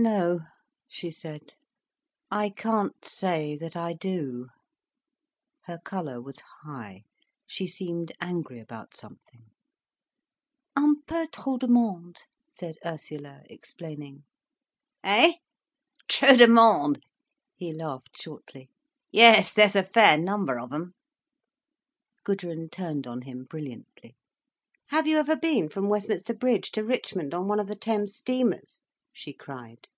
"No," 0.00 0.42
she 0.88 1.10
said. 1.10 1.54
"I 2.30 2.50
can't 2.50 3.04
say 3.04 3.56
that 3.56 3.74
I 3.76 3.94
do." 3.94 4.46
Her 5.64 5.80
colour 5.84 6.22
was 6.22 6.38
high, 6.62 7.02
she 7.48 7.66
seemed 7.66 8.12
angry 8.20 8.60
about 8.60 8.94
something. 8.94 9.46
"Un 10.76 11.02
peu 11.02 11.26
trop 11.26 11.58
de 11.58 11.66
monde," 11.66 12.18
said 12.56 12.76
Ursula, 12.86 13.42
explaining. 13.50 14.22
"Eh? 15.02 15.38
Trop 16.06 16.36
de 16.36 16.46
monde!" 16.46 17.02
He 17.56 17.72
laughed 17.72 18.16
shortly. 18.22 18.68
"Yes 19.10 19.52
there's 19.52 19.74
a 19.74 19.82
fair 19.82 20.16
number 20.16 20.60
of 20.60 20.72
'em." 20.72 20.94
Gudrun 22.22 22.68
turned 22.70 23.08
on 23.08 23.22
him 23.22 23.46
brilliantly. 23.46 24.14
"Have 24.90 25.08
you 25.08 25.18
ever 25.18 25.34
been 25.34 25.68
from 25.68 25.88
Westminster 25.88 26.34
Bridge 26.34 26.70
to 26.70 26.84
Richmond 26.84 27.34
on 27.34 27.48
one 27.48 27.58
of 27.58 27.66
the 27.66 27.74
Thames 27.74 28.14
steamers?" 28.14 28.82
she 29.10 29.32
cried. 29.32 29.88